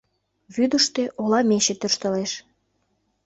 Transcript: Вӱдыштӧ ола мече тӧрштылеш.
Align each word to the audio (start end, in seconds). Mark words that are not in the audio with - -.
Вӱдыштӧ 0.55 1.03
ола 1.21 1.39
мече 1.49 1.73
тӧрштылеш. 1.79 2.31